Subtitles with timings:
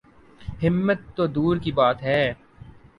[0.63, 2.23] ہمت تو دور کی بات ہے۔